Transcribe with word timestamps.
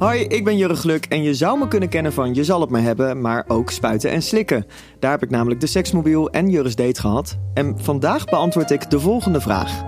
Hoi, 0.00 0.20
ik 0.20 0.44
ben 0.44 0.56
Jurre 0.56 0.74
Gluk 0.74 1.04
en 1.04 1.22
je 1.22 1.34
zou 1.34 1.58
me 1.58 1.68
kunnen 1.68 1.88
kennen 1.88 2.12
van 2.12 2.34
Je 2.34 2.44
zal 2.44 2.60
het 2.60 2.70
me 2.70 2.78
hebben, 2.78 3.20
maar 3.20 3.44
ook 3.48 3.70
spuiten 3.70 4.10
en 4.10 4.22
slikken. 4.22 4.66
Daar 4.98 5.10
heb 5.10 5.22
ik 5.22 5.30
namelijk 5.30 5.60
de 5.60 5.66
seksmobiel 5.66 6.30
en 6.30 6.50
Jurre's 6.50 6.74
date 6.74 7.00
gehad. 7.00 7.38
En 7.54 7.78
vandaag 7.78 8.24
beantwoord 8.24 8.70
ik 8.70 8.90
de 8.90 9.00
volgende 9.00 9.40
vraag. 9.40 9.82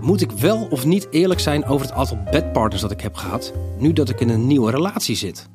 Moet 0.00 0.20
ik 0.20 0.30
wel 0.30 0.66
of 0.70 0.84
niet 0.84 1.06
eerlijk 1.10 1.40
zijn 1.40 1.64
over 1.64 1.86
het 1.86 1.96
aantal 1.96 2.18
bedpartners 2.30 2.82
dat 2.82 2.90
ik 2.90 3.00
heb 3.00 3.14
gehad, 3.14 3.52
nu 3.78 3.92
dat 3.92 4.08
ik 4.08 4.20
in 4.20 4.28
een 4.28 4.46
nieuwe 4.46 4.70
relatie 4.70 5.16
zit? 5.16 5.48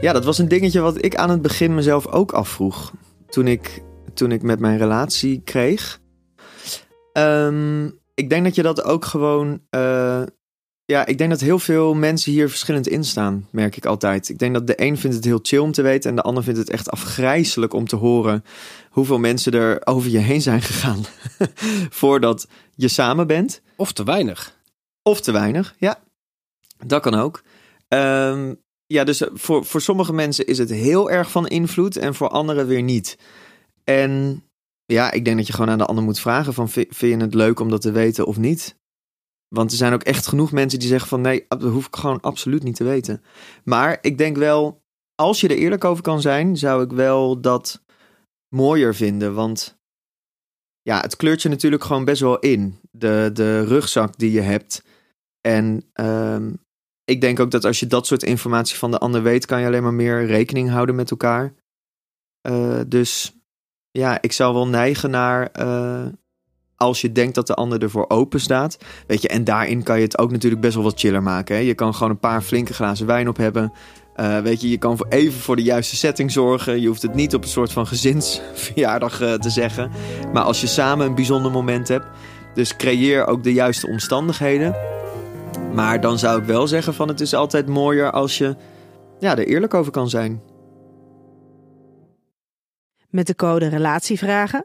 Ja, 0.00 0.12
dat 0.12 0.24
was 0.24 0.38
een 0.38 0.48
dingetje 0.48 0.80
wat 0.80 1.04
ik 1.04 1.16
aan 1.16 1.30
het 1.30 1.42
begin 1.42 1.74
mezelf 1.74 2.06
ook 2.06 2.32
afvroeg. 2.32 2.92
Toen 3.28 3.46
ik, 3.46 3.82
toen 4.14 4.32
ik 4.32 4.42
met 4.42 4.60
mijn 4.60 4.78
relatie 4.78 5.40
kreeg. 5.44 6.00
Ehm, 7.12 7.86
ik 8.14 8.28
denk 8.28 8.44
dat 8.44 8.54
je 8.54 8.62
dat 8.62 8.84
ook 8.84 9.04
gewoon. 9.04 9.60
eh, 9.70 10.22
ja, 10.86 11.06
ik 11.06 11.18
denk 11.18 11.30
dat 11.30 11.40
heel 11.40 11.58
veel 11.58 11.94
mensen 11.94 12.32
hier 12.32 12.48
verschillend 12.48 12.88
in 12.88 13.04
staan, 13.04 13.48
merk 13.50 13.76
ik 13.76 13.86
altijd. 13.86 14.28
Ik 14.28 14.38
denk 14.38 14.54
dat 14.54 14.66
de 14.66 14.82
een 14.82 14.98
vindt 14.98 15.16
het 15.16 15.24
heel 15.24 15.38
chill 15.42 15.58
om 15.58 15.72
te 15.72 15.82
weten 15.82 16.10
en 16.10 16.16
de 16.16 16.22
ander 16.22 16.42
vindt 16.42 16.58
het 16.58 16.70
echt 16.70 16.90
afgrijzelijk 16.90 17.72
om 17.72 17.86
te 17.86 17.96
horen 17.96 18.44
hoeveel 18.90 19.18
mensen 19.18 19.52
er 19.52 19.86
over 19.86 20.10
je 20.10 20.18
heen 20.18 20.42
zijn 20.42 20.62
gegaan 20.62 21.04
voordat 22.00 22.48
je 22.74 22.88
samen 22.88 23.26
bent. 23.26 23.60
Of 23.76 23.92
te 23.92 24.04
weinig? 24.04 24.58
Of 25.02 25.20
te 25.20 25.32
weinig, 25.32 25.74
ja. 25.78 26.02
Dat 26.86 27.02
kan 27.02 27.14
ook. 27.14 27.42
Ehm, 27.88 28.54
ja, 28.86 29.04
dus 29.04 29.22
voor, 29.32 29.64
voor 29.64 29.80
sommige 29.80 30.12
mensen 30.12 30.46
is 30.46 30.58
het 30.58 30.70
heel 30.70 31.10
erg 31.10 31.30
van 31.30 31.46
invloed 31.46 31.96
en 31.96 32.14
voor 32.14 32.28
anderen 32.28 32.66
weer 32.66 32.82
niet. 32.82 33.18
En 33.84 34.42
ja, 34.86 35.10
ik 35.12 35.24
denk 35.24 35.36
dat 35.36 35.46
je 35.46 35.52
gewoon 35.52 35.70
aan 35.70 35.78
de 35.78 35.86
ander 35.86 36.04
moet 36.04 36.20
vragen 36.20 36.54
van 36.54 36.68
vi- 36.68 36.86
vind 36.88 37.20
je 37.20 37.24
het 37.26 37.34
leuk 37.34 37.60
om 37.60 37.70
dat 37.70 37.80
te 37.80 37.90
weten 37.90 38.26
of 38.26 38.36
niet? 38.36 38.76
Want 39.56 39.70
er 39.70 39.76
zijn 39.76 39.92
ook 39.92 40.02
echt 40.02 40.26
genoeg 40.26 40.52
mensen 40.52 40.78
die 40.78 40.88
zeggen 40.88 41.08
van 41.08 41.20
nee, 41.20 41.44
dat 41.48 41.62
hoef 41.62 41.86
ik 41.86 41.96
gewoon 41.96 42.20
absoluut 42.20 42.62
niet 42.62 42.76
te 42.76 42.84
weten. 42.84 43.22
Maar 43.64 43.98
ik 44.00 44.18
denk 44.18 44.36
wel, 44.36 44.82
als 45.14 45.40
je 45.40 45.48
er 45.48 45.56
eerlijk 45.56 45.84
over 45.84 46.02
kan 46.02 46.20
zijn, 46.20 46.56
zou 46.56 46.82
ik 46.82 46.90
wel 46.90 47.40
dat 47.40 47.82
mooier 48.48 48.94
vinden. 48.94 49.34
Want 49.34 49.78
ja, 50.82 51.00
het 51.00 51.16
kleurt 51.16 51.42
je 51.42 51.48
natuurlijk 51.48 51.84
gewoon 51.84 52.04
best 52.04 52.20
wel 52.20 52.38
in. 52.38 52.78
De, 52.90 53.30
de 53.32 53.64
rugzak 53.64 54.18
die 54.18 54.32
je 54.32 54.40
hebt. 54.40 54.84
En 55.40 55.90
ehm, 55.92 56.52
ik 57.04 57.20
denk 57.20 57.40
ook 57.40 57.50
dat 57.50 57.64
als 57.64 57.80
je 57.80 57.86
dat 57.86 58.06
soort 58.06 58.22
informatie 58.22 58.76
van 58.76 58.90
de 58.90 58.98
ander 58.98 59.22
weet, 59.22 59.46
kan 59.46 59.60
je 59.60 59.66
alleen 59.66 59.82
maar 59.82 59.94
meer 59.94 60.26
rekening 60.26 60.70
houden 60.70 60.94
met 60.94 61.10
elkaar. 61.10 61.54
Eh, 62.40 62.80
dus 62.86 63.36
ja, 63.90 64.22
ik 64.22 64.32
zou 64.32 64.54
wel 64.54 64.68
neigen 64.68 65.10
naar 65.10 65.50
eh, 65.50 66.06
als 66.76 67.00
je 67.00 67.12
denkt 67.12 67.34
dat 67.34 67.46
de 67.46 67.54
ander 67.54 67.82
ervoor 67.82 68.04
open 68.08 68.40
staat. 68.40 68.78
Weet 69.06 69.22
je, 69.22 69.28
en 69.28 69.44
daarin 69.44 69.82
kan 69.82 69.96
je 69.96 70.04
het 70.04 70.18
ook 70.18 70.30
natuurlijk 70.30 70.62
best 70.62 70.74
wel 70.74 70.84
wat 70.84 71.00
chiller 71.00 71.22
maken. 71.22 71.56
Hè? 71.56 71.60
Je 71.60 71.74
kan 71.74 71.94
gewoon 71.94 72.10
een 72.10 72.18
paar 72.18 72.42
flinke 72.42 72.74
glazen 72.74 73.06
wijn 73.06 73.28
op 73.28 73.36
hebben. 73.36 73.72
Eh, 74.14 74.38
weet 74.38 74.60
je, 74.60 74.70
je 74.70 74.78
kan 74.78 74.96
voor 74.96 75.06
even 75.08 75.40
voor 75.40 75.56
de 75.56 75.62
juiste 75.62 75.96
setting 75.96 76.32
zorgen. 76.32 76.80
Je 76.80 76.86
hoeft 76.86 77.02
het 77.02 77.14
niet 77.14 77.34
op 77.34 77.42
een 77.42 77.48
soort 77.48 77.72
van 77.72 77.86
gezinsverjaardag 77.86 79.20
eh, 79.20 79.32
te 79.32 79.50
zeggen. 79.50 79.90
Maar 80.32 80.42
als 80.42 80.60
je 80.60 80.66
samen 80.66 81.06
een 81.06 81.14
bijzonder 81.14 81.52
moment 81.52 81.88
hebt. 81.88 82.06
Dus 82.54 82.76
creëer 82.76 83.26
ook 83.26 83.42
de 83.42 83.52
juiste 83.52 83.86
omstandigheden. 83.86 84.74
Maar 85.74 86.00
dan 86.00 86.18
zou 86.18 86.40
ik 86.40 86.46
wel 86.46 86.66
zeggen 86.66 86.94
van 86.94 87.08
het 87.08 87.20
is 87.20 87.34
altijd 87.34 87.66
mooier 87.66 88.10
als 88.10 88.38
je 88.38 88.56
ja, 89.20 89.36
er 89.36 89.46
eerlijk 89.46 89.74
over 89.74 89.92
kan 89.92 90.08
zijn. 90.08 90.42
Met 93.10 93.26
de 93.26 93.34
code 93.34 93.68
RELATIEVRAGEN 93.68 94.64